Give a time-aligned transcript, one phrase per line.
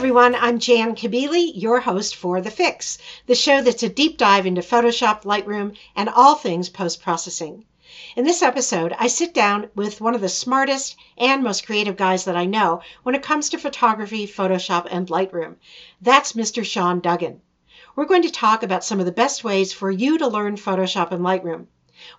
[0.00, 4.46] everyone, I'm Jan Kabili, your host for The Fix, the show that's a deep dive
[4.46, 7.66] into Photoshop, Lightroom, and all things post processing.
[8.16, 12.24] In this episode, I sit down with one of the smartest and most creative guys
[12.24, 15.56] that I know when it comes to photography, Photoshop, and Lightroom.
[16.00, 16.64] That's Mr.
[16.64, 17.42] Sean Duggan.
[17.94, 21.12] We're going to talk about some of the best ways for you to learn Photoshop
[21.12, 21.66] and Lightroom.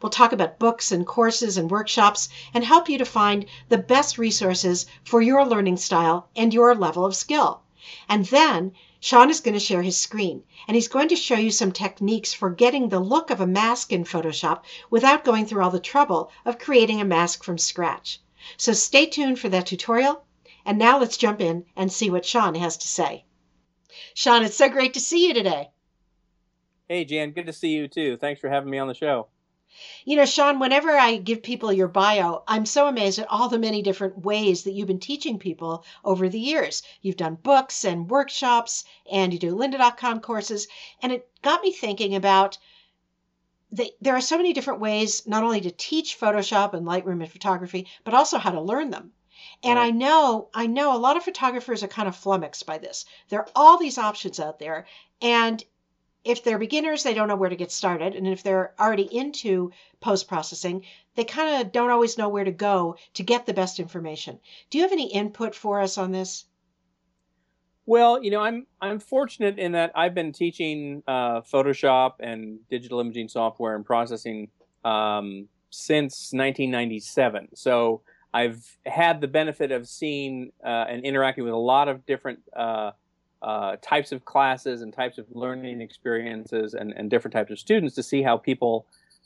[0.04, 4.20] We'll talk about books and courses and workshops and help you to find the best
[4.20, 7.62] resources for your learning style and your level of skill.
[8.08, 11.52] And then Sean is going to share his screen and he's going to show you
[11.52, 15.72] some techniques for getting the look of a mask in Photoshop without going through all
[15.72, 18.20] the trouble of creating a mask from scratch.
[18.58, 20.24] So stay tuned for that tutorial.
[20.66, 23.26] And now let's jump in and see what Sean has to say.
[24.14, 25.70] Sean, it's so great to see you today.
[26.88, 28.18] Hey, Jan, good to see you too.
[28.18, 29.28] Thanks for having me on the show.
[30.04, 33.60] You know, Sean, whenever I give people your bio, I'm so amazed at all the
[33.60, 36.84] many different ways that you've been teaching people over the years.
[37.02, 40.68] You've done books and workshops, and you do lynda.com courses.
[41.02, 42.58] And it got me thinking about
[43.72, 47.32] the, there are so many different ways not only to teach Photoshop and Lightroom and
[47.32, 49.14] photography, but also how to learn them.
[49.64, 49.88] And right.
[49.88, 53.06] I know, I know a lot of photographers are kind of flummoxed by this.
[53.30, 54.86] There are all these options out there,
[55.22, 55.64] and
[56.24, 58.16] if they're beginners, they don't know where to get started.
[58.16, 62.52] And if they're already into post processing, they kind of don't always know where to
[62.52, 64.40] go to get the best information.
[64.70, 66.46] Do you have any input for us on this?
[67.88, 73.00] Well, you know, I'm I'm fortunate in that I've been teaching uh, Photoshop and digital
[73.00, 74.50] imaging software and processing
[74.86, 77.50] um, since 1997.
[77.56, 78.02] So
[78.34, 82.92] I've had the benefit of seeing uh, and interacting with a lot of different uh,
[83.42, 87.96] uh, types of classes and types of learning experiences and, and different types of students
[87.96, 88.86] to see how people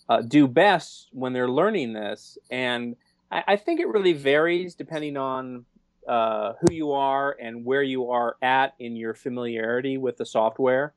[0.09, 2.37] uh, do best when they're learning this.
[2.49, 2.95] And
[3.31, 5.65] I, I think it really varies depending on
[6.07, 10.93] uh, who you are and where you are at in your familiarity with the software.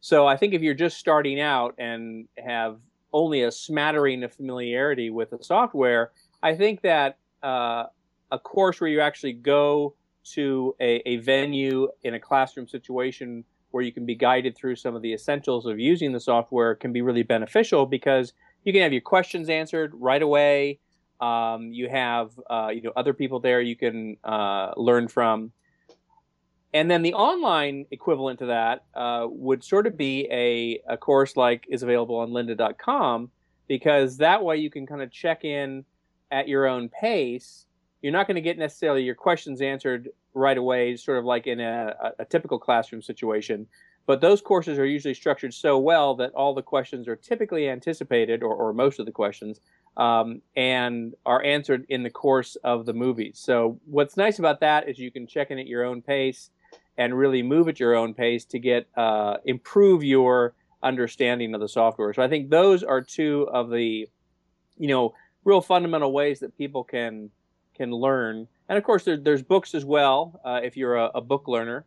[0.00, 2.78] So I think if you're just starting out and have
[3.12, 7.84] only a smattering of familiarity with the software, I think that uh,
[8.30, 9.94] a course where you actually go
[10.24, 14.94] to a, a venue in a classroom situation where you can be guided through some
[14.94, 18.32] of the essentials of using the software can be really beneficial because
[18.64, 20.78] you can have your questions answered right away.
[21.20, 25.52] Um, you have uh, you know other people there you can uh, learn from,
[26.74, 31.36] and then the online equivalent to that uh, would sort of be a, a course
[31.36, 33.30] like is available on lynda.com
[33.68, 35.84] because that way you can kind of check in
[36.30, 37.66] at your own pace
[38.02, 41.60] you're not going to get necessarily your questions answered right away, sort of like in
[41.60, 43.66] a, a, typical classroom situation.
[44.06, 48.42] But those courses are usually structured so well that all the questions are typically anticipated,
[48.42, 49.60] or, or most of the questions,
[49.96, 53.38] um, and are answered in the course of the movies.
[53.38, 56.50] So what's nice about that is you can check in at your own pace
[56.98, 61.68] and really move at your own pace to get uh, improve your understanding of the
[61.68, 62.12] software.
[62.12, 64.08] So I think those are two of the,
[64.76, 65.14] you know,
[65.44, 67.30] real fundamental ways that people can
[67.74, 68.48] can learn.
[68.68, 71.84] And of course, there, there's books as well uh, if you're a, a book learner.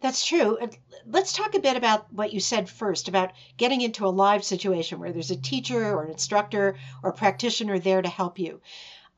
[0.00, 0.58] That's true.
[1.06, 4.98] Let's talk a bit about what you said first about getting into a live situation
[4.98, 8.60] where there's a teacher or an instructor or practitioner there to help you.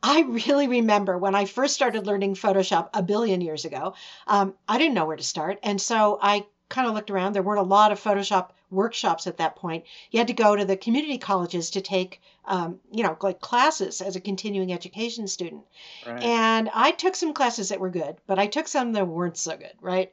[0.03, 3.95] I really remember when I first started learning Photoshop a billion years ago,
[4.27, 5.59] um, I didn't know where to start.
[5.63, 7.33] And so I kind of looked around.
[7.33, 9.85] There weren't a lot of Photoshop workshops at that point.
[10.11, 14.01] You had to go to the community colleges to take, um, you know, like classes
[14.01, 15.65] as a continuing education student.
[16.07, 16.23] Right.
[16.23, 19.57] And I took some classes that were good, but I took some that weren't so
[19.57, 20.13] good, right?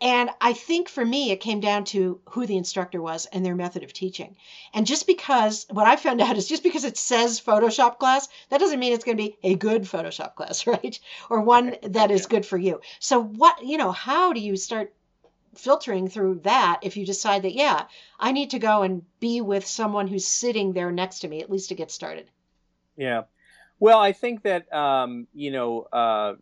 [0.00, 3.54] And I think for me, it came down to who the instructor was and their
[3.54, 4.36] method of teaching.
[4.74, 8.60] And just because, what I found out is just because it says Photoshop class, that
[8.60, 10.98] doesn't mean it's going to be a good Photoshop class, right?
[11.30, 12.80] Or one that is good for you.
[12.98, 14.92] So, what, you know, how do you start
[15.54, 17.84] filtering through that if you decide that, yeah,
[18.18, 21.50] I need to go and be with someone who's sitting there next to me, at
[21.50, 22.30] least to get started.
[22.96, 23.22] Yeah.
[23.80, 26.34] Well, I think that, um, you know, uh,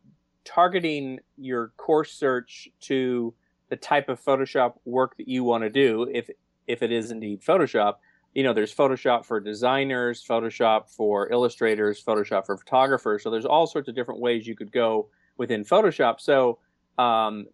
[0.44, 3.34] targeting your course search to
[3.68, 6.28] the type of Photoshop work that you want to do, if,
[6.66, 7.94] if it is indeed Photoshop,
[8.34, 13.22] you know, there's Photoshop for designers, Photoshop for illustrators, Photoshop for photographers.
[13.22, 16.20] So there's all sorts of different ways you could go within Photoshop.
[16.20, 16.58] So
[16.98, 17.46] um,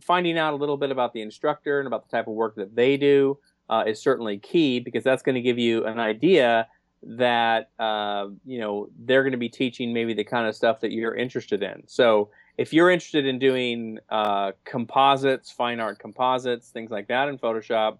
[0.00, 2.74] finding out a little bit about the instructor and about the type of work that
[2.74, 3.38] they do
[3.68, 6.66] uh, is certainly key because that's going to give you an idea
[7.02, 10.92] that uh, you know they're going to be teaching maybe the kind of stuff that
[10.92, 11.82] you're interested in.
[11.86, 17.38] So if you're interested in doing uh, composites, fine art composites, things like that in
[17.38, 17.98] Photoshop,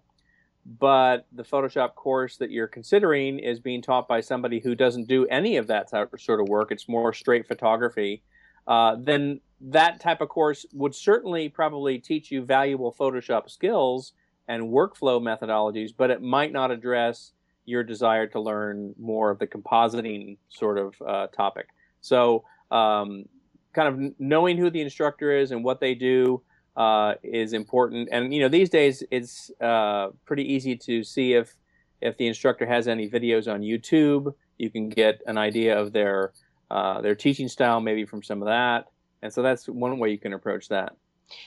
[0.79, 5.25] but the Photoshop course that you're considering is being taught by somebody who doesn't do
[5.27, 8.21] any of that sort of work, it's more straight photography,
[8.67, 14.13] uh, then that type of course would certainly probably teach you valuable Photoshop skills
[14.47, 17.31] and workflow methodologies, but it might not address
[17.65, 21.67] your desire to learn more of the compositing sort of uh, topic.
[22.01, 23.25] So, um,
[23.73, 26.41] kind of knowing who the instructor is and what they do
[26.77, 28.09] uh, is important.
[28.11, 31.55] And you know, these days it's uh, pretty easy to see if
[31.99, 34.33] if the instructor has any videos on YouTube.
[34.57, 36.33] You can get an idea of their
[36.71, 38.87] uh, their teaching style, maybe from some of that.
[39.21, 40.95] And so that's one way you can approach that.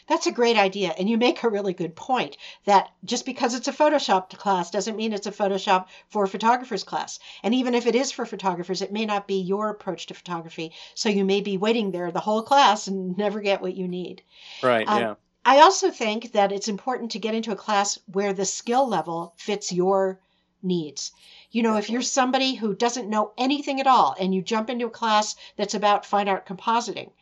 [0.08, 0.90] That's a great idea.
[0.90, 2.36] And you make a really good point
[2.66, 7.18] that just because it's a Photoshop class doesn't mean it's a Photoshop for photographers class.
[7.42, 10.72] And even if it is for photographers, it may not be your approach to photography.
[10.94, 14.22] So you may be waiting there the whole class and never get what you need.
[14.62, 15.14] Right, um, yeah.
[15.46, 19.32] I also think that it's important to get into a class where the skill level
[19.38, 20.20] fits your
[20.62, 21.12] needs.
[21.50, 24.86] You know, if you're somebody who doesn't know anything at all and you jump into
[24.86, 27.12] a class that's about fine art compositing,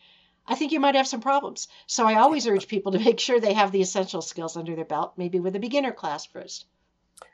[0.49, 1.69] I think you might have some problems.
[1.87, 4.85] So I always urge people to make sure they have the essential skills under their
[4.85, 6.67] belt, maybe with a beginner class first.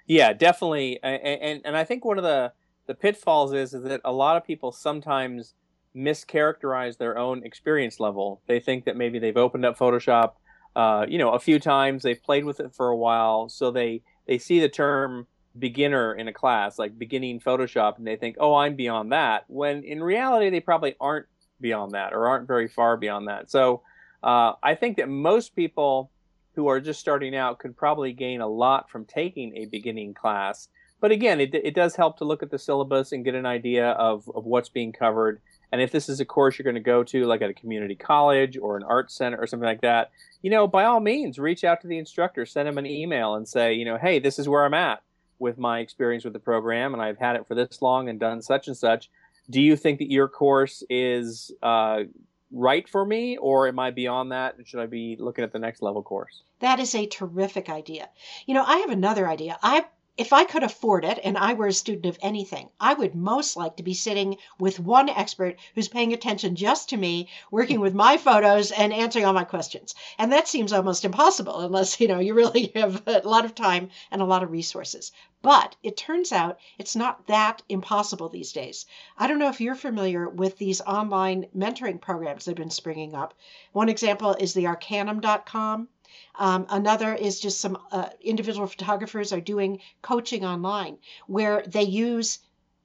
[0.06, 0.98] Yeah, definitely.
[1.02, 2.52] And and, and I think one of the
[2.86, 5.54] the pitfalls is, is that a lot of people sometimes
[5.96, 8.42] mischaracterize their own experience level.
[8.46, 10.32] They think that maybe they've opened up Photoshop,
[10.76, 14.02] uh, you know, a few times, they've played with it for a while, so they
[14.26, 15.26] they see the term
[15.56, 19.44] beginner in a class, like beginning Photoshop, and they think, oh, I'm beyond that.
[19.46, 21.26] When in reality, they probably aren't
[21.64, 23.50] beyond that or aren't very far beyond that.
[23.50, 23.80] So
[24.22, 26.10] uh, I think that most people
[26.54, 30.68] who are just starting out could probably gain a lot from taking a beginning class.
[31.00, 33.92] But again, it, it does help to look at the syllabus and get an idea
[33.92, 35.40] of, of what's being covered.
[35.72, 37.96] And if this is a course you're going to go to, like at a community
[37.96, 40.10] college or an art center or something like that,
[40.42, 43.48] you know, by all means, reach out to the instructor, send him an email and
[43.48, 45.02] say, you know, hey, this is where I'm at
[45.38, 48.40] with my experience with the program, and I've had it for this long and done
[48.42, 49.10] such and such
[49.50, 52.04] do you think that your course is uh,
[52.50, 54.56] right for me, or am I beyond that?
[54.64, 56.42] Should I be looking at the next level course?
[56.60, 58.08] That is a terrific idea.
[58.46, 59.58] You know, I have another idea.
[59.62, 59.84] I
[60.16, 63.56] if I could afford it and I were a student of anything, I would most
[63.56, 67.94] like to be sitting with one expert who's paying attention just to me, working with
[67.94, 69.92] my photos and answering all my questions.
[70.16, 73.90] And that seems almost impossible unless, you know, you really have a lot of time
[74.12, 75.10] and a lot of resources.
[75.42, 78.86] But it turns out it's not that impossible these days.
[79.18, 83.16] I don't know if you're familiar with these online mentoring programs that have been springing
[83.16, 83.34] up.
[83.72, 85.88] One example is the arcanum.com
[86.36, 92.38] um, another is just some uh, individual photographers are doing coaching online where they use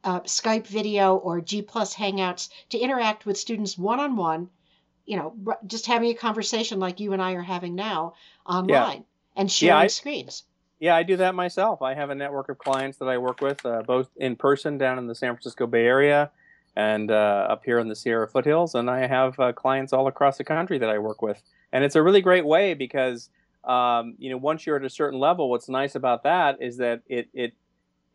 [0.04, 4.50] uh, Skype video or G Plus Hangouts to interact with students one on one.
[5.06, 8.14] You know, just having a conversation like you and I are having now
[8.46, 9.42] online yeah.
[9.42, 10.44] and sharing yeah, I, screens.
[10.80, 11.82] Yeah, I do that myself.
[11.82, 14.98] I have a network of clients that I work with, uh, both in person down
[14.98, 16.32] in the San Francisco Bay Area
[16.76, 20.38] and uh, up here in the Sierra foothills, and I have uh, clients all across
[20.38, 21.42] the country that I work with.
[21.72, 23.30] And it's a really great way because
[23.64, 27.02] um, you know, once you're at a certain level, what's nice about that is that
[27.08, 27.54] it it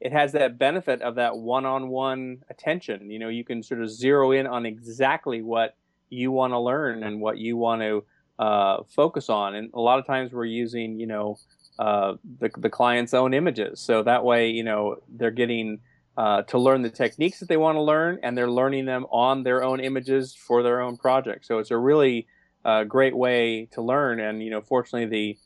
[0.01, 3.11] it has that benefit of that one-on-one attention.
[3.11, 5.77] You know, you can sort of zero in on exactly what
[6.11, 8.05] you want to learn and what you want to
[8.39, 9.55] uh, focus on.
[9.55, 11.39] And a lot of times we're using, you know,
[11.79, 15.81] uh, the the client's own images, so that way, you know, they're getting
[16.17, 19.43] uh, to learn the techniques that they want to learn, and they're learning them on
[19.43, 21.45] their own images for their own project.
[21.45, 22.27] So it's a really
[22.65, 24.21] a great way to learn.
[24.21, 25.39] And you know, fortunately, the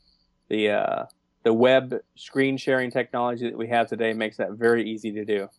[0.55, 1.05] the uh,
[1.43, 5.49] the web screen sharing technology that we have today makes that very easy to do.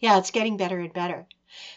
[0.00, 1.26] Yeah, it's getting better and better.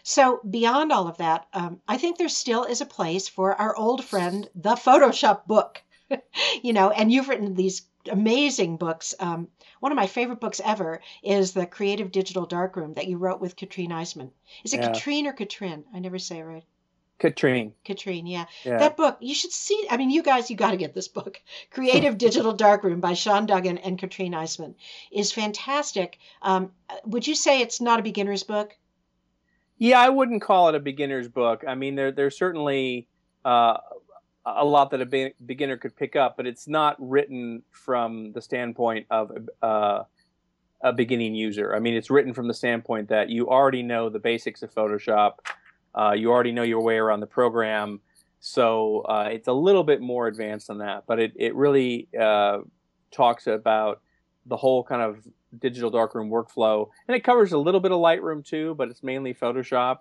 [0.04, 3.76] So beyond all of that, um, I think there still is a place for our
[3.76, 5.82] old friend, the Photoshop book.
[6.64, 9.14] you know, and you've written these amazing books.
[9.20, 9.48] Um,
[9.80, 13.56] one of my favorite books ever is the Creative Digital Darkroom that you wrote with
[13.56, 14.32] Katrine Eismann.
[14.64, 14.92] Is it yeah.
[14.92, 15.86] Katrine or Katrin?
[15.94, 16.66] I never say it right.
[17.22, 17.74] Katrine.
[17.86, 18.46] Katrine, yeah.
[18.64, 18.80] yeah.
[18.80, 19.86] That book, you should see.
[19.92, 21.40] I mean, you guys, you got to get this book.
[21.70, 24.74] Creative Digital Darkroom by Sean Duggan and Katrine Eismann
[25.12, 26.18] is fantastic.
[26.42, 26.72] Um,
[27.06, 28.76] would you say it's not a beginner's book?
[29.78, 31.64] Yeah, I wouldn't call it a beginner's book.
[31.68, 33.08] I mean, there, there's certainly
[33.46, 33.78] uh,
[34.44, 38.42] a lot that a be- beginner could pick up, but it's not written from the
[38.42, 40.04] standpoint of uh,
[40.82, 41.76] a beginning user.
[41.76, 45.34] I mean, it's written from the standpoint that you already know the basics of Photoshop
[45.96, 48.00] uh, you already know your way around the program,
[48.40, 51.04] so uh, it's a little bit more advanced than that.
[51.08, 52.60] But it it really uh,
[53.12, 54.02] talks about
[54.46, 58.46] the whole kind of digital darkroom workflow, and it covers a little bit of Lightroom
[58.46, 60.00] too, but it's mainly Photoshop.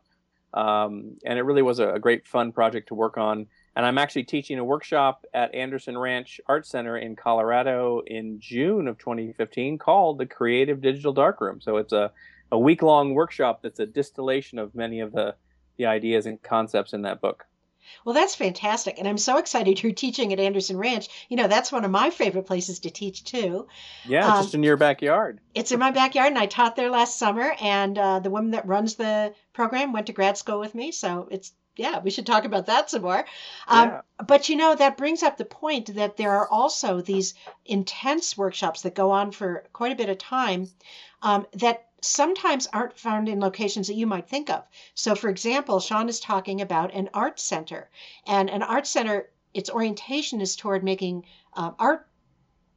[0.52, 3.46] Um, and it really was a, a, great fun project to work on.
[3.76, 8.88] And I'm actually teaching a workshop at Anderson Ranch Art Center in Colorado in June
[8.88, 11.60] of 2015 called the Creative Digital Darkroom.
[11.60, 12.10] So it's a,
[12.50, 15.36] a week long workshop that's a distillation of many of the
[15.80, 17.46] the ideas and concepts in that book.
[18.04, 18.98] Well, that's fantastic.
[18.98, 21.08] And I'm so excited you're teaching at Anderson Ranch.
[21.30, 23.66] You know, that's one of my favorite places to teach too.
[24.06, 25.40] Yeah, um, just in your backyard.
[25.54, 27.54] It's in my backyard, and I taught there last summer.
[27.60, 30.92] And uh, the woman that runs the program went to grad school with me.
[30.92, 33.24] So it's, yeah, we should talk about that some more.
[33.66, 34.00] Um, yeah.
[34.26, 37.34] But, you know, that brings up the point that there are also these
[37.64, 40.68] intense workshops that go on for quite a bit of time
[41.22, 44.64] um, that sometimes aren't found in locations that you might think of.
[44.94, 47.90] So, for example, Sean is talking about an art center,
[48.26, 52.08] and an art center, its orientation is toward making um, art,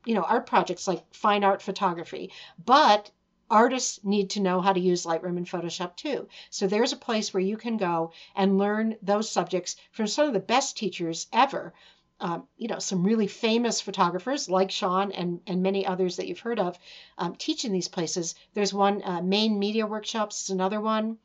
[0.05, 2.31] you know, art projects like fine art photography,
[2.63, 3.11] but
[3.49, 6.27] artists need to know how to use Lightroom and Photoshop too.
[6.49, 10.33] So there's a place where you can go and learn those subjects from some of
[10.33, 11.73] the best teachers ever
[12.19, 16.39] um, you know, some really famous photographers like Sean and, and many others that you've
[16.39, 16.77] heard of
[17.17, 18.35] um, teach in these places.
[18.53, 21.17] There's one, uh, Maine Media Workshops is another one.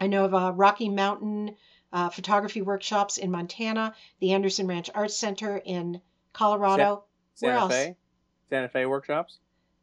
[0.00, 1.56] I know of uh, Rocky Mountain
[1.92, 6.00] uh, Photography Workshops in Montana, the Anderson Ranch Arts Center in
[6.32, 7.04] Colorado.
[7.34, 7.86] Sa- Santa Where Fe?
[7.86, 7.96] Else?
[8.50, 9.38] Santa Fe Workshops?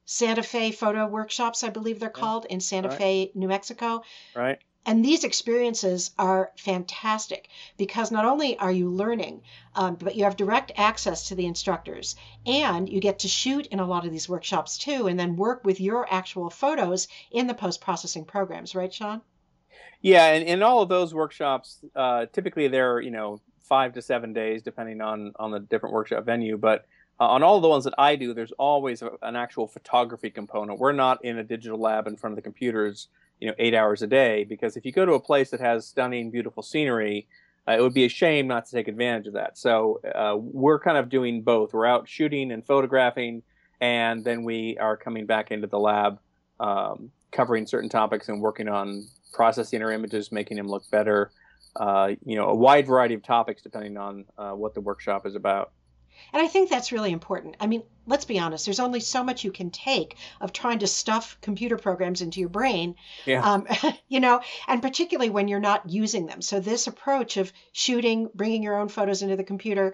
[0.05, 2.97] Santa Fe Photo Workshops, I believe they're called, in Santa right.
[2.97, 4.03] Fe, New Mexico.
[4.35, 4.59] Right.
[4.85, 9.41] And these experiences are fantastic because not only are you learning,
[9.73, 12.15] um, but you have direct access to the instructors
[12.45, 15.63] and you get to shoot in a lot of these workshops too and then work
[15.65, 19.21] with your actual photos in the post processing programs, right, Sean?
[20.01, 24.33] Yeah, and in all of those workshops, uh, typically they're, you know, five to seven
[24.33, 26.57] days, depending on, on the different workshop venue.
[26.57, 26.85] But
[27.19, 30.79] uh, on all the ones that I do, there's always a, an actual photography component.
[30.79, 33.07] We're not in a digital lab in front of the computers
[33.39, 35.85] you know eight hours a day because if you go to a place that has
[35.85, 37.27] stunning beautiful scenery
[37.67, 39.57] uh, it would be a shame not to take advantage of that.
[39.57, 41.73] So uh, we're kind of doing both.
[41.73, 43.43] We're out shooting and photographing
[43.81, 46.19] and then we are coming back into the lab
[46.59, 51.31] um, covering certain topics and working on processing our images making them look better.
[51.75, 55.35] Uh, you know a wide variety of topics depending on uh, what the workshop is
[55.35, 55.71] about
[56.33, 57.55] and I think that's really important.
[57.59, 60.87] I mean, let's be honest, there's only so much you can take of trying to
[60.87, 62.95] stuff computer programs into your brain.
[63.25, 63.41] Yeah.
[63.41, 63.67] Um,
[64.07, 66.41] you know, and particularly when you're not using them.
[66.41, 69.93] So, this approach of shooting, bringing your own photos into the computer,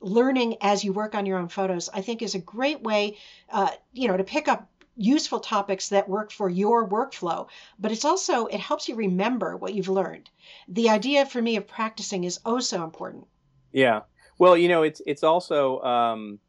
[0.00, 3.18] learning as you work on your own photos, I think is a great way,
[3.50, 7.48] uh, you know, to pick up useful topics that work for your workflow
[7.78, 10.28] but it's also it helps you remember what you've learned
[10.68, 13.26] the idea for me of practicing is oh so important
[13.72, 14.00] yeah
[14.42, 16.40] well, you know, it's it's also um,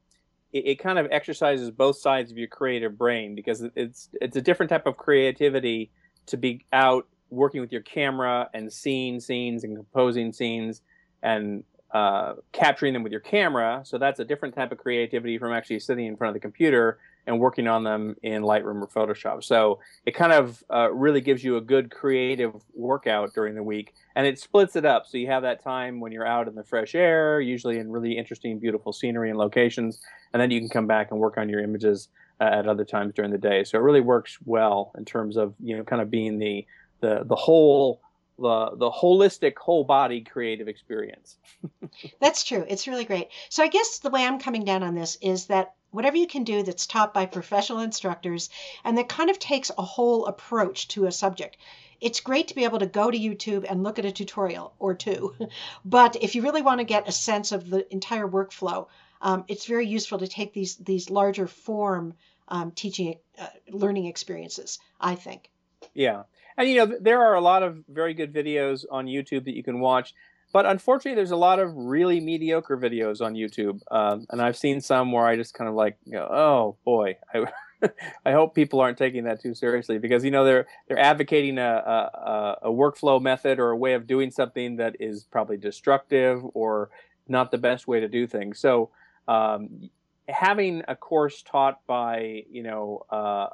[0.51, 4.41] it, it, kind of exercises both sides of your creative brain because it's it's a
[4.41, 5.91] different type of creativity
[6.25, 10.81] to be out working with your camera and seeing scenes and composing scenes
[11.21, 13.83] and uh, capturing them with your camera.
[13.85, 16.97] So that's a different type of creativity from actually sitting in front of the computer
[17.25, 19.43] and working on them in Lightroom or Photoshop.
[19.43, 23.93] So it kind of uh, really gives you a good creative workout during the week,
[24.15, 25.05] and it splits it up.
[25.07, 28.17] So you have that time when you're out in the fresh air, usually in really
[28.17, 30.01] interesting, beautiful scenery and locations,
[30.33, 32.09] and then you can come back and work on your images
[32.41, 33.63] uh, at other times during the day.
[33.63, 36.65] So it really works well in terms of you know kind of being the
[36.99, 38.01] the the whole
[38.39, 41.37] the the holistic whole body creative experience.
[42.19, 42.65] that's true.
[42.67, 43.29] It's really great.
[43.49, 46.43] So I guess the way I'm coming down on this is that whatever you can
[46.43, 48.49] do that's taught by professional instructors
[48.83, 51.57] and that kind of takes a whole approach to a subject.
[52.01, 54.93] It's great to be able to go to YouTube and look at a tutorial or
[54.93, 55.35] two,
[55.85, 58.87] but if you really want to get a sense of the entire workflow,
[59.21, 62.13] um, it's very useful to take these these larger form
[62.49, 64.79] um, teaching uh, learning experiences.
[64.99, 65.49] I think.
[65.93, 66.23] Yeah,
[66.57, 69.63] and you know, there are a lot of very good videos on YouTube that you
[69.63, 70.13] can watch.
[70.53, 74.79] But unfortunately, there's a lot of really mediocre videos on YouTube, um, and I've seen
[74.81, 77.45] some where I just kind of like, you know, oh boy, I,
[78.25, 81.63] I hope people aren't taking that too seriously because you know they're they're advocating a,
[81.63, 86.91] a, a workflow method or a way of doing something that is probably destructive or
[87.27, 88.59] not the best way to do things.
[88.59, 88.91] So
[89.27, 89.89] um,
[90.29, 93.47] having a course taught by you know uh,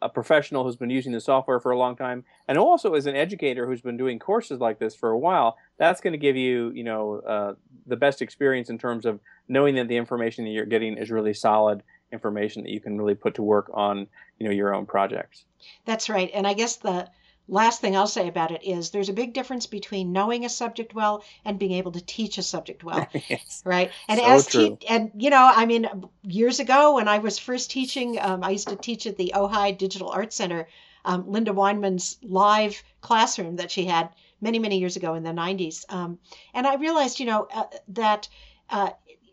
[0.00, 3.16] a professional who's been using the software for a long time, and also as an
[3.16, 6.70] educator who's been doing courses like this for a while, that's going to give you,
[6.70, 7.54] you know, uh,
[7.86, 11.34] the best experience in terms of knowing that the information that you're getting is really
[11.34, 14.06] solid information that you can really put to work on,
[14.38, 15.44] you know, your own projects.
[15.84, 17.08] That's right, and I guess the
[17.48, 20.94] last thing I'll say about it is there's a big difference between knowing a subject
[20.94, 23.06] well and being able to teach a subject well.
[23.28, 23.62] yes.
[23.64, 23.90] Right.
[24.06, 24.76] And so as true.
[24.80, 25.88] Te- and you know, I mean,
[26.22, 29.76] years ago when I was first teaching, um, I used to teach at the Ojai
[29.76, 30.68] Digital Arts Center,
[31.04, 35.84] um, Lynda Weinman's live classroom that she had many, many years ago in the 90s.
[35.92, 36.18] Um,
[36.54, 38.28] and I realized, you know, uh, that.
[38.70, 38.90] Uh,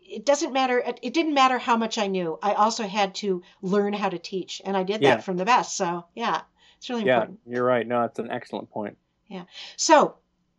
[0.08, 0.78] it doesn't matter.
[1.02, 2.38] It didn't matter how much I knew.
[2.40, 5.16] I also had to learn how to teach, and I did Yeah.
[5.16, 5.76] that from the best.
[5.76, 6.42] So yeah,
[6.78, 7.40] it's really Yeah, important.
[7.46, 7.86] you're right.
[7.86, 8.96] No, it's an excellent point.
[9.28, 9.44] Yeah.
[9.76, 10.16] So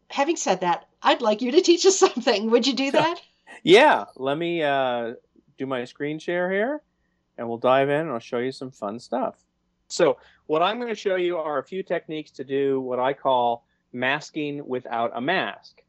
[0.09, 2.49] having said that, I'd like you to teach us something.
[2.51, 3.19] Would you do that?
[3.63, 5.13] yeah, let me uh,
[5.57, 6.81] do my screen share here
[7.37, 9.35] and we'll dive in and I'll show you some fun stuff.
[9.89, 13.13] So, what I'm going to show you are a few techniques to do what I
[13.13, 15.81] call masking without a mask.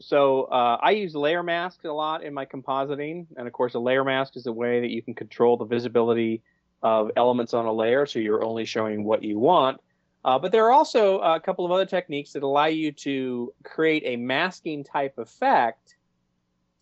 [0.00, 3.78] So, uh, I use layer masks a lot in my compositing, and of course, a
[3.78, 6.42] layer mask is a way that you can control the visibility
[6.84, 9.80] of elements on a layer, so you're only showing what you want.
[10.24, 14.02] Uh, but there are also a couple of other techniques that allow you to create
[14.06, 15.96] a masking type effect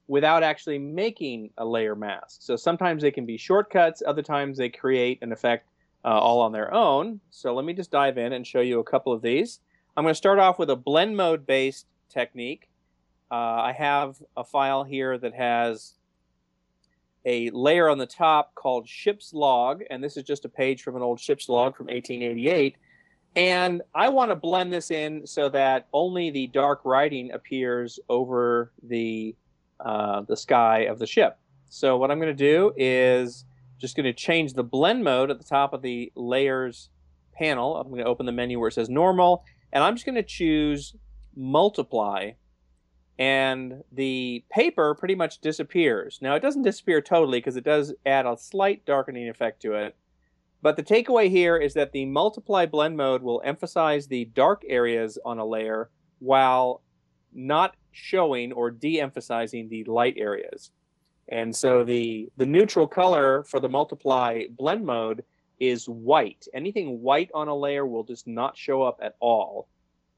[0.09, 2.43] without actually making a layer mask.
[2.43, 5.69] So sometimes they can be shortcuts, other times they create an effect
[6.05, 7.21] uh, all on their own.
[7.31, 9.61] So let me just dive in and show you a couple of these.
[9.97, 12.69] I'm going to start off with a blend mode based technique.
[13.31, 15.95] Uh, I have a file here that has
[17.25, 20.97] a layer on the top called ship's log, and this is just a page from
[20.97, 22.77] an old ship's log from 1888.
[23.35, 28.73] And I want to blend this in so that only the dark writing appears over
[28.83, 29.35] the
[29.81, 31.39] uh, the sky of the ship.
[31.69, 33.45] So what I'm going to do is
[33.79, 36.91] just going to change the blend mode at the top of the layers
[37.33, 37.77] panel.
[37.77, 40.23] I'm going to open the menu where it says normal, and I'm just going to
[40.23, 40.95] choose
[41.35, 42.33] multiply,
[43.19, 46.19] and the paper pretty much disappears.
[46.23, 49.97] Now it doesn't disappear totally because it does add a slight darkening effect to it.
[50.63, 55.19] But the takeaway here is that the multiply blend mode will emphasize the dark areas
[55.25, 55.91] on a layer
[56.21, 56.83] while
[57.33, 60.71] not showing or de-emphasizing the light areas.
[61.29, 65.25] And so the, the neutral color for the multiply blend mode
[65.59, 66.47] is white.
[66.55, 69.69] Anything white on a layer will just not show up at all.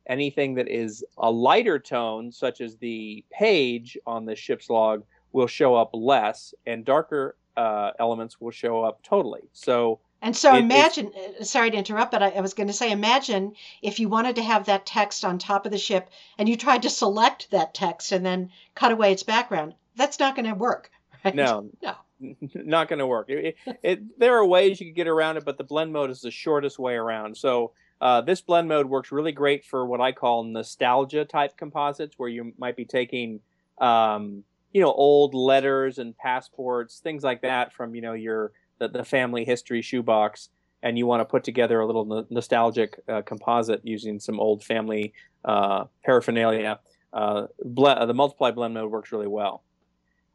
[0.07, 5.47] Anything that is a lighter tone, such as the page on the ship's log, will
[5.47, 9.43] show up less, and darker uh, elements will show up totally.
[9.53, 12.73] So and so it, imagine, uh, sorry to interrupt, but I, I was going to
[12.73, 16.49] say, imagine if you wanted to have that text on top of the ship and
[16.49, 19.75] you tried to select that text and then cut away its background.
[19.97, 20.91] That's not going to work.
[21.25, 21.35] Right?
[21.35, 21.95] No, no,
[22.55, 23.31] not going to work.
[23.31, 26.21] It, it, there are ways you could get around it, but the blend mode is
[26.21, 27.35] the shortest way around.
[27.35, 27.73] So
[28.05, 32.29] uh, this blend mode works really great for what I call nostalgia type composites, where
[32.29, 33.41] you might be taking,
[33.79, 38.89] um, you know, old letters and passports, things like that from you know your the,
[38.89, 40.51] the family history shoebox
[40.83, 44.63] and you want to put together a little no- nostalgic uh, composite using some old
[44.63, 45.15] family
[45.47, 46.79] uh, paraphernalia,
[47.15, 49.65] uh, ble- uh, the multiply blend mode works really well.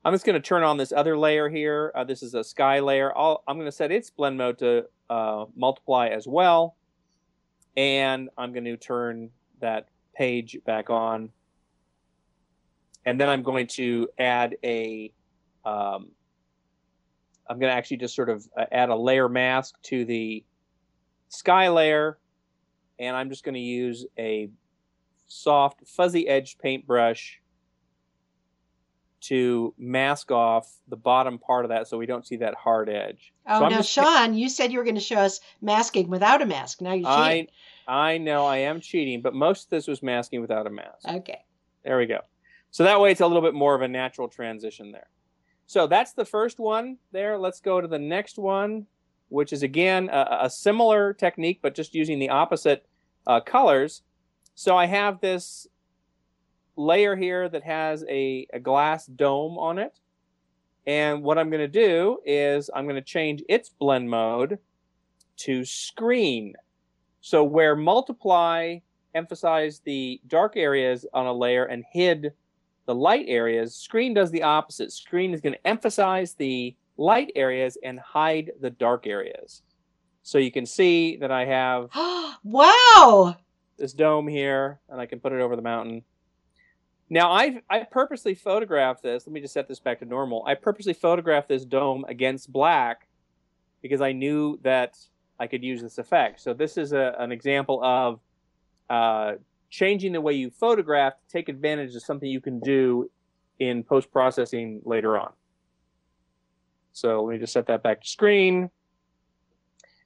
[0.04, 1.94] I'm just going to turn on this other layer here.
[2.08, 3.16] This is a sky layer.
[3.16, 4.86] i am going to set its blend mode to
[5.56, 6.78] multiply as well.
[7.78, 9.30] And I'm going to turn
[9.62, 11.30] that page back on.
[13.06, 15.12] And then I'm going to add a
[15.66, 16.10] um,
[17.50, 20.44] I'm going to actually just sort of uh, add a layer mask to the
[21.30, 22.20] sky layer,
[23.00, 24.50] and I'm just going to use a
[25.28, 27.40] soft fuzzy edged paintbrush
[29.22, 33.34] to mask off the bottom part of that so we don't see that hard edge.
[33.48, 36.46] Oh, so now, Sean, you said you were going to show us masking without a
[36.46, 36.82] mask.
[36.82, 37.48] Now you're cheating.
[37.88, 41.08] I, I know I am cheating, but most of this was masking without a mask.
[41.08, 41.40] Okay.
[41.84, 42.20] There we go.
[42.72, 45.08] So that way it's a little bit more of a natural transition there.
[45.66, 47.38] So that's the first one there.
[47.38, 48.86] Let's go to the next one,
[49.30, 52.86] which is again a, a similar technique, but just using the opposite
[53.28, 54.02] uh, colors.
[54.56, 55.68] So I have this
[56.80, 60.00] layer here that has a, a glass dome on it.
[60.88, 64.58] And what I'm going to do is I'm going to change its blend mode
[65.38, 66.54] to screen.
[67.22, 68.78] So where multiply
[69.14, 72.32] emphasized the dark areas on a layer and hid
[72.86, 74.92] the light areas, screen does the opposite.
[74.92, 79.62] Screen is going to emphasize the light areas and hide the dark areas.
[80.24, 81.90] So you can see that I have
[82.44, 83.36] wow
[83.80, 86.04] this dome here, and I can put it over the mountain.
[87.10, 89.26] Now I I purposely photographed this.
[89.26, 90.44] Let me just set this back to normal.
[90.46, 93.08] I purposely photographed this dome against black
[93.82, 94.98] because I knew that
[95.40, 96.42] I could use this effect.
[96.42, 98.20] So this is a, an example of
[98.90, 99.34] uh,
[99.70, 103.10] changing the way you photograph to take advantage of something you can do
[103.60, 105.32] in post processing later on.
[106.92, 108.70] So let me just set that back to screen.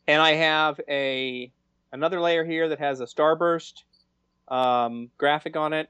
[0.08, 1.52] And I have a
[1.92, 3.84] another layer here that has a starburst
[4.48, 5.90] um, graphic on it.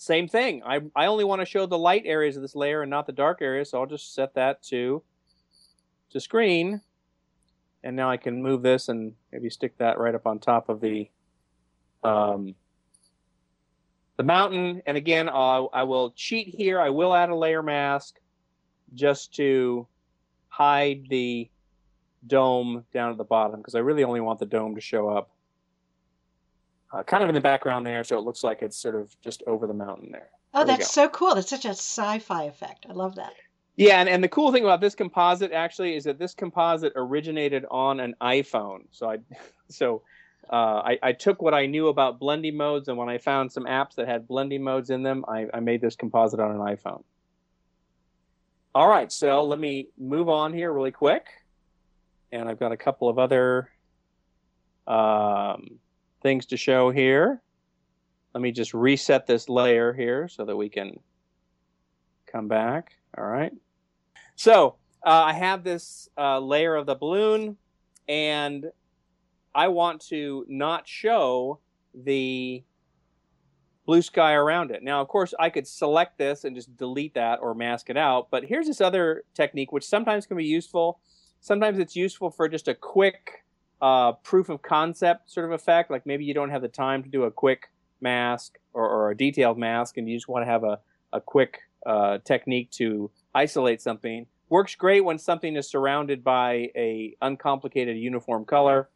[0.00, 0.62] Same thing.
[0.64, 3.12] I, I only want to show the light areas of this layer and not the
[3.12, 5.02] dark areas, so I'll just set that to
[6.08, 6.80] to screen.
[7.84, 10.80] And now I can move this and maybe stick that right up on top of
[10.80, 11.10] the
[12.02, 12.54] um,
[14.16, 14.80] the mountain.
[14.86, 16.80] And again, I will cheat here.
[16.80, 18.20] I will add a layer mask
[18.94, 19.86] just to
[20.48, 21.50] hide the
[22.26, 25.30] dome down at the bottom because I really only want the dome to show up.
[26.92, 29.42] Uh, kind of in the background there, so it looks like it's sort of just
[29.46, 30.30] over the mountain there.
[30.52, 31.34] Oh, There that's so cool.
[31.34, 32.86] That's such a sci-fi effect.
[32.88, 33.32] I love that.
[33.76, 37.64] Yeah, and, and the cool thing about this composite actually is that this composite originated
[37.70, 38.80] on an iPhone.
[38.90, 39.18] So I,
[39.68, 40.02] so
[40.52, 43.64] uh, I, I took what I knew about blending modes, and when I found some
[43.64, 47.02] apps that had blending modes in them, I, I made this composite on an iPhone.
[48.74, 51.26] All right, so let me move on here really quick,
[52.32, 53.70] and I've got a couple of other
[54.86, 55.78] um,
[56.22, 57.42] things to show here.
[58.34, 61.00] Let me just reset this layer here so that we can
[62.30, 62.92] come back.
[63.16, 63.52] All right.
[64.36, 67.56] So uh, I have this uh, layer of the balloon,
[68.08, 68.66] and
[69.54, 71.58] I want to not show
[71.94, 72.62] the
[73.86, 74.82] blue sky around it.
[74.84, 78.28] Now, of course, I could select this and just delete that or mask it out,
[78.30, 81.00] but here's this other technique which sometimes can be useful.
[81.40, 83.44] Sometimes it's useful for just a quick
[83.80, 87.08] uh, proof of concept sort of effect, like maybe you don't have the time to
[87.08, 90.64] do a quick mask or, or a detailed mask and you just want to have
[90.64, 90.78] a,
[91.12, 94.26] a quick uh, technique to isolate something.
[94.48, 98.88] Works great when something is surrounded by a uncomplicated uniform color.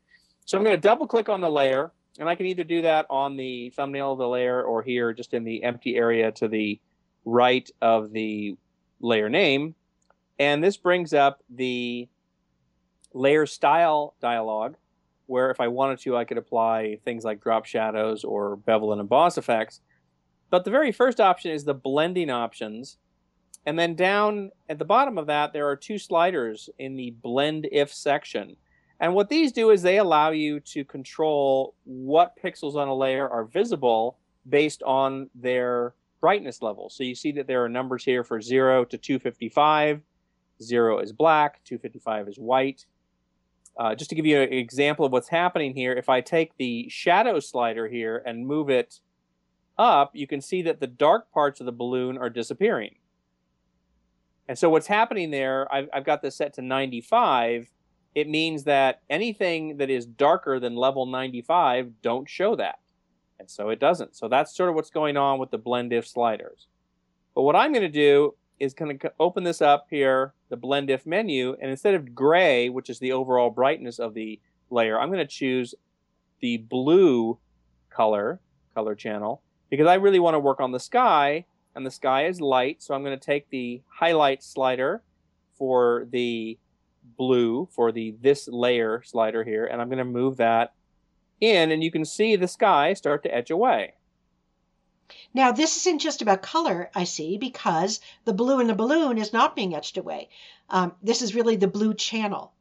[0.44, 3.06] So I'm going to double click on the layer, and I can either do that
[3.08, 6.80] on the thumbnail of the layer or here just in the empty area to the
[7.24, 8.56] right of the
[9.00, 9.74] layer name.
[10.38, 12.08] And this brings up the
[13.14, 14.74] layer style dialog,
[15.26, 19.00] where if I wanted to, I could apply things like drop shadows or bevel and
[19.00, 19.80] emboss effects.
[20.50, 22.98] But the very first option is the blending options.
[23.66, 27.66] And then down at the bottom of that, there are two sliders in the blend
[27.72, 28.56] if section.
[29.00, 33.28] And what these do is they allow you to control what pixels on a layer
[33.28, 36.90] are visible based on their brightness level.
[36.90, 40.02] So you see that there are numbers here for 0 to 255.
[40.62, 42.86] 0 is black, 255 is white.
[43.76, 46.88] Uh, just to give you an example of what's happening here, if I take the
[46.88, 49.00] shadow slider here and move it
[49.76, 52.96] up, you can see that the dark parts of the balloon are disappearing.
[54.48, 57.68] And so what's happening there, I've, I've got this set to 95.
[58.14, 62.78] It means that anything that is darker than level 95 don't show that.
[63.40, 64.14] And so it doesn't.
[64.14, 66.68] So that's sort of what's going on with the blend if sliders.
[67.34, 70.90] But what I'm going to do is going to open this up here, the blend
[70.90, 74.40] if menu, and instead of gray, which is the overall brightness of the
[74.70, 75.74] layer, I'm going to choose
[76.40, 77.38] the blue
[77.90, 78.40] color,
[78.74, 82.40] color channel, because I really want to work on the sky, and the sky is
[82.40, 85.02] light, so I'm going to take the highlight slider
[85.56, 86.58] for the
[87.16, 90.74] blue, for the this layer slider here, and I'm going to move that
[91.40, 93.94] in, and you can see the sky start to edge away.
[95.32, 99.32] Now, this isn't just about color, I see, because the blue in the balloon is
[99.32, 100.28] not being etched away.
[100.70, 102.52] Um, this is really the blue channel,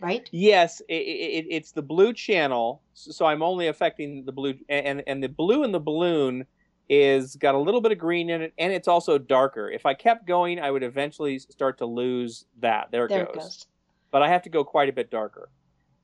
[0.00, 0.28] right?
[0.32, 2.82] Yes, it, it, it's the blue channel.
[2.94, 6.46] So I'm only affecting the blue, and and the blue in the balloon
[6.88, 9.70] is got a little bit of green in it, and it's also darker.
[9.70, 12.90] If I kept going, I would eventually start to lose that.
[12.90, 13.34] There it, There goes.
[13.34, 13.66] it goes.
[14.10, 15.50] But I have to go quite a bit darker.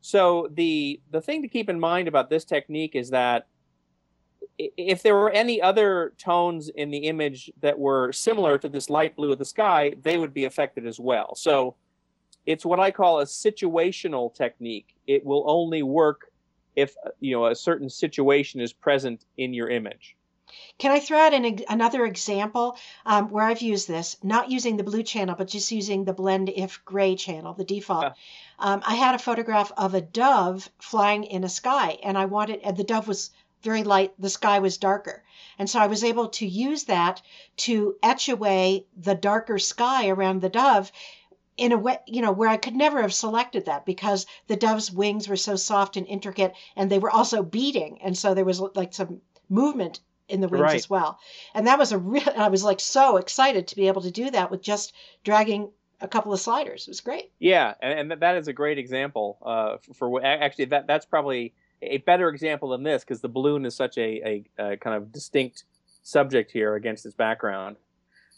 [0.00, 3.48] So the the thing to keep in mind about this technique is that
[4.58, 9.16] if there were any other tones in the image that were similar to this light
[9.16, 11.34] blue of the sky, they would be affected as well.
[11.34, 11.76] So
[12.46, 14.94] it's what I call a situational technique.
[15.06, 16.30] It will only work
[16.74, 20.16] if you know a certain situation is present in your image.
[20.78, 24.84] Can I throw out an, another example um, where I've used this, not using the
[24.84, 28.04] blue channel, but just using the blend if gray channel, the default?
[28.04, 28.12] Yeah.
[28.58, 32.60] Um, I had a photograph of a dove flying in a sky, and I wanted,
[32.62, 33.30] and the dove was
[33.66, 35.22] very light, the sky was darker.
[35.58, 37.20] And so I was able to use that
[37.58, 40.90] to etch away the darker sky around the dove
[41.56, 44.90] in a way, you know, where I could never have selected that because the dove's
[44.92, 47.98] wings were so soft and intricate and they were also beating.
[48.02, 50.76] And so there was like some movement in the wings Right.
[50.76, 51.18] as well.
[51.54, 54.30] And that was a real, I was like so excited to be able to do
[54.30, 54.92] that with just
[55.24, 56.86] dragging a couple of sliders.
[56.86, 57.32] It was great.
[57.38, 59.38] Yeah, and, and that is a great example.
[59.42, 63.64] Uh, for, for actually that that's probably a better example than this because the balloon
[63.64, 65.64] is such a, a, a kind of distinct
[66.02, 67.76] subject here against its background.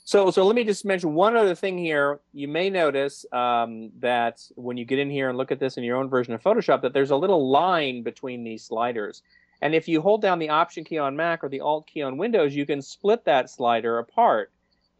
[0.05, 2.21] So so let me just mention one other thing here.
[2.33, 5.85] You may notice um, that when you get in here and look at this in
[5.85, 9.23] your own version of Photoshop, that there's a little line between these sliders.
[9.61, 12.17] And if you hold down the Option key on Mac or the Alt key on
[12.17, 14.51] Windows, you can split that slider apart.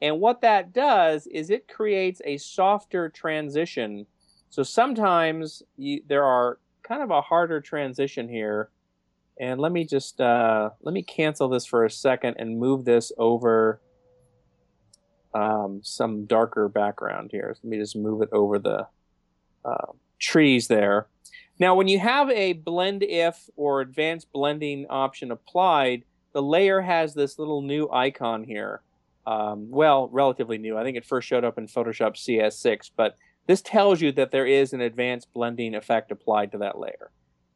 [0.03, 4.07] And what that does is it creates a softer transition.
[4.51, 8.71] So sometimes you, there are kind of a harder transition here.
[9.39, 13.13] And let me just uh, let me cancel this for a second and move this
[13.19, 13.81] over
[15.35, 17.55] um, some darker background here.
[17.63, 18.89] Let me just move it over the
[19.65, 21.07] uh, trees there.
[21.61, 27.15] Now, when you have a blend if or advanced blending option applied, the layer has
[27.15, 28.83] this little new icon here.
[29.27, 30.79] Um, well, relatively new.
[30.79, 33.17] I think it first showed up in Photoshop CS6, but
[33.49, 37.11] this tells you that there is an advanced blending effect applied to that layer,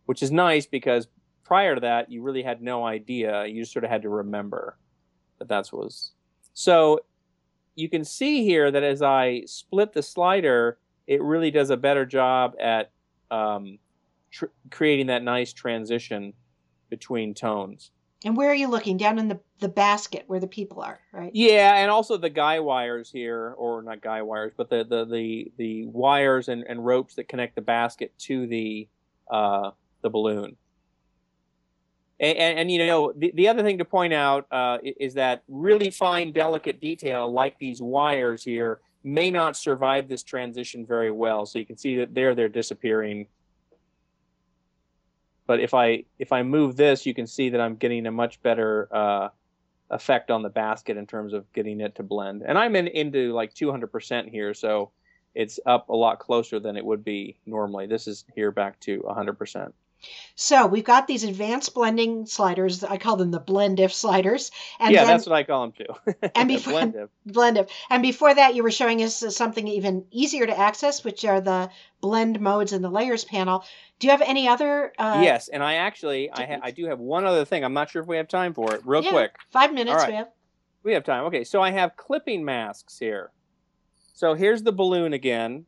[0.06, 1.06] which is nice because
[1.44, 3.44] prior to that, you really had no idea.
[3.46, 4.78] You just sort of had to remember
[5.38, 6.12] that that's was.
[6.54, 7.00] So
[7.74, 12.06] you can see here that as I split the slider, it really does a better
[12.06, 12.90] job at
[13.30, 13.78] um,
[14.30, 16.32] tr- creating that nice transition
[16.88, 17.90] between tones.
[18.24, 18.96] And where are you looking?
[18.96, 21.32] Down in the, the basket where the people are, right?
[21.34, 25.52] Yeah, and also the guy wires here, or not guy wires, but the the the,
[25.56, 28.88] the wires and, and ropes that connect the basket to the
[29.30, 29.70] uh,
[30.02, 30.56] the balloon.
[32.20, 35.42] And, and, and, you know, the, the other thing to point out uh, is that
[35.48, 41.46] really fine, delicate detail, like these wires here, may not survive this transition very well.
[41.46, 43.26] So you can see that there they're disappearing.
[45.52, 48.42] But if I if I move this, you can see that I'm getting a much
[48.42, 49.28] better uh,
[49.90, 52.42] effect on the basket in terms of getting it to blend.
[52.42, 54.92] And I'm in, into like 200% here, so
[55.34, 57.86] it's up a lot closer than it would be normally.
[57.86, 59.74] This is here back to 100%.
[60.34, 62.82] So we've got these advanced blending sliders.
[62.82, 64.50] I call them the blend if sliders.
[64.80, 66.14] And yeah, then, that's what I call them too.
[66.34, 67.10] and before blend if.
[67.26, 67.68] blend if.
[67.90, 71.70] And before that, you were showing us something even easier to access, which are the
[72.00, 73.64] blend modes in the layers panel.
[73.98, 74.92] Do you have any other?
[74.98, 77.64] Uh, yes, and I actually I ha- I do have one other thing.
[77.64, 78.82] I'm not sure if we have time for it.
[78.84, 79.36] Real yeah, quick.
[79.50, 80.06] Five minutes.
[80.06, 80.28] We have.
[80.82, 81.24] We have time.
[81.26, 83.30] Okay, so I have clipping masks here.
[84.14, 85.66] So here's the balloon again.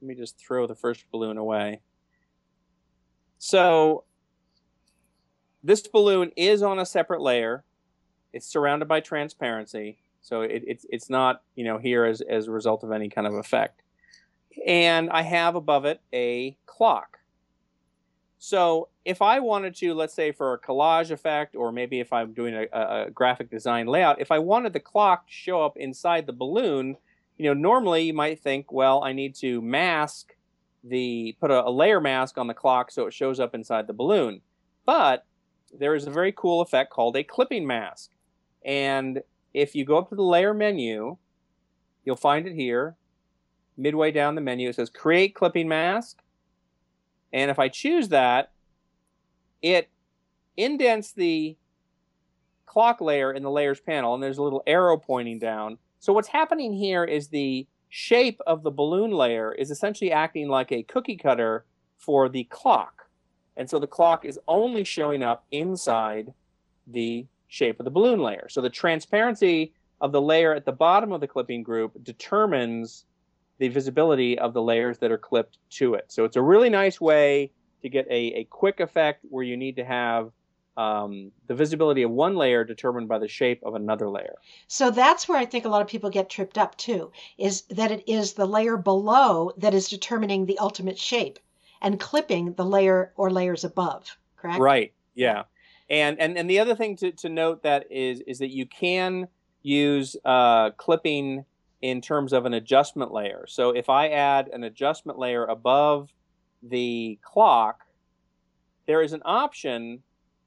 [0.00, 1.80] Let me just throw the first balloon away.
[3.38, 4.04] So
[5.62, 7.64] this balloon is on a separate layer.
[8.32, 12.50] It's surrounded by transparency, so it, it's it's not you know here as as a
[12.50, 13.82] result of any kind of effect.
[14.66, 17.18] And I have above it a clock.
[18.38, 22.34] So if I wanted to, let's say for a collage effect, or maybe if I'm
[22.34, 22.66] doing a,
[23.06, 26.96] a graphic design layout, if I wanted the clock to show up inside the balloon,
[27.36, 30.36] you know, normally you might think, well, I need to mask
[30.84, 33.92] the put a, a layer mask on the clock so it shows up inside the
[33.92, 34.40] balloon.
[34.86, 35.24] But
[35.76, 38.10] there is a very cool effect called a clipping mask.
[38.64, 39.22] And
[39.54, 41.16] if you go up to the layer menu,
[42.04, 42.96] you'll find it here.
[43.76, 46.18] Midway down the menu, it says create clipping mask.
[47.32, 48.52] And if I choose that,
[49.62, 49.90] it
[50.56, 51.56] indents the
[52.66, 55.78] clock layer in the layers panel, and there's a little arrow pointing down.
[56.00, 60.72] So what's happening here is the shape of the balloon layer is essentially acting like
[60.72, 61.64] a cookie cutter
[61.96, 63.08] for the clock.
[63.56, 66.32] And so the clock is only showing up inside
[66.86, 68.46] the shape of the balloon layer.
[68.48, 73.04] So the transparency of the layer at the bottom of the clipping group determines
[73.58, 76.04] the visibility of the layers that are clipped to it.
[76.08, 77.50] So it's a really nice way
[77.82, 80.30] to get a, a quick effect where you need to have
[80.78, 84.36] um, the visibility of one layer determined by the shape of another layer.
[84.68, 87.90] So that's where I think a lot of people get tripped up too, is that
[87.90, 91.40] it is the layer below that is determining the ultimate shape
[91.82, 94.60] and clipping the layer or layers above, correct?
[94.60, 95.42] Right, yeah.
[95.90, 99.26] And, and, and the other thing to, to note that is, is that you can
[99.62, 101.44] use uh, clipping
[101.82, 103.46] in terms of an adjustment layer.
[103.48, 106.10] So if I add an adjustment layer above
[106.62, 107.84] the clock,
[108.86, 110.02] there is an option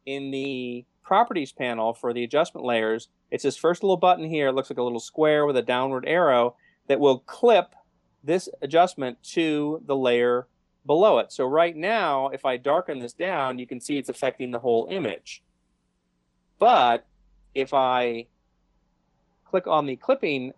[0.05, 4.47] in the properties panel for the adjustment layers, it's this first little button here.
[4.47, 6.55] It looks like a little square with a downward arrow
[6.87, 7.75] that will clip
[8.23, 10.47] this adjustment to the layer
[10.85, 11.31] below it.
[11.31, 14.87] So right now, if I darken this down, you can see it's affecting the whole
[14.89, 15.43] image.
[16.59, 17.05] But
[17.53, 18.27] if I
[19.45, 20.53] click on the clipping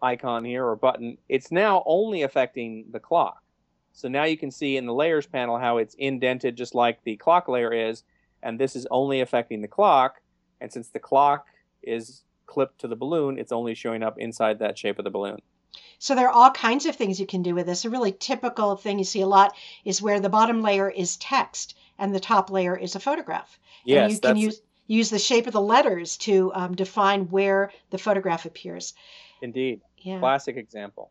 [0.00, 3.42] icon here or button, it's now only affecting the clock.
[3.92, 7.16] So now you can see in the layers panel how it's indented just like the
[7.16, 8.02] clock layer is,
[8.44, 10.20] and this is only affecting the clock.
[10.60, 11.46] And since the clock
[11.82, 15.38] is clipped to the balloon, it's only showing up inside that shape of the balloon.
[15.98, 17.84] So there are all kinds of things you can do with this.
[17.84, 21.76] A really typical thing you see a lot is where the bottom layer is text
[21.98, 23.58] and the top layer is a photograph.
[23.84, 27.72] Yes, and you can use use the shape of the letters to um, define where
[27.88, 28.92] the photograph appears.
[29.40, 29.80] Indeed.
[29.96, 30.18] Yeah.
[30.18, 31.10] Classic example.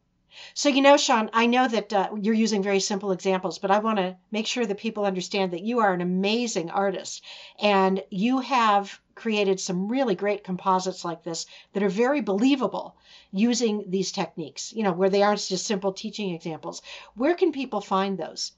[0.54, 3.80] So, you know, Sean, I know that uh, you're using very simple examples, but I
[3.80, 7.24] want to make sure that people understand that you are an amazing artist
[7.60, 12.96] and you have created some really great composites like this that are very believable
[13.32, 16.82] using these techniques, you know, where they aren't just simple teaching examples.
[17.16, 18.54] Where can people find those?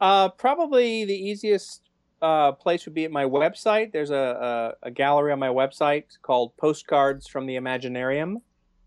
[0.00, 1.82] Uh, probably the easiest
[2.22, 3.92] uh, place would be at my website.
[3.92, 8.36] There's a, a, a gallery on my website called Postcards from the Imaginarium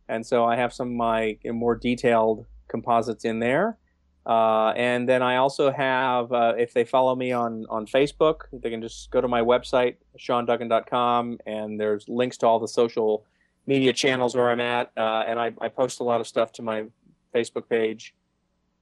[0.09, 3.77] and so I have some of my more detailed composites in there.
[4.25, 8.69] Uh, and then I also have, uh, if they follow me on, on Facebook, they
[8.69, 13.25] can just go to my website, seanduggan.com, and there's links to all the social
[13.67, 14.91] media channels where I'm at.
[14.95, 16.85] Uh, and I, I post a lot of stuff to my
[17.35, 18.15] Facebook page.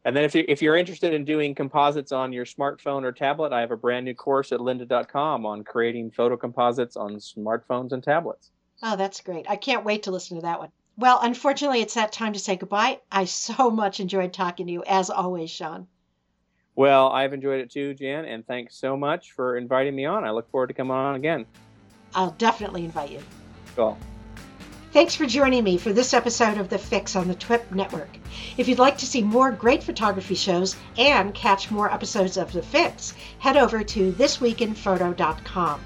[0.03, 3.53] And then if, you, if you're interested in doing composites on your smartphone or tablet,
[3.53, 8.03] I have a brand new course at lynda.com on creating photo composites on smartphones and
[8.03, 8.51] tablets.
[8.84, 9.45] Oh, that's great.
[9.47, 10.69] I can't wait to listen to that one.
[10.97, 12.99] Well, unfortunately, it's that time to say goodbye.
[13.12, 15.88] I so much enjoyed talking to you, as always, Sean.
[16.75, 20.23] Well, I've enjoyed it too, Jan, and thanks so much for inviting me on.
[20.23, 21.45] I look forward to coming on again.
[22.15, 23.19] I'll definitely invite you.
[23.75, 23.97] Cool.
[24.93, 28.10] Thanks for joining me for this episode of The Fix on the TWIP Network.
[28.58, 32.62] If you'd like to see more great photography shows and catch more episodes of The
[32.62, 35.80] Fix, head over to thisweekinphoto.com.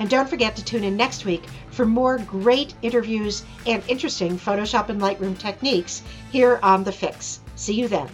[0.00, 4.88] And don't forget to tune in next week for more great interviews and interesting Photoshop
[4.88, 7.40] and Lightroom techniques here on The Fix.
[7.54, 8.08] See you then.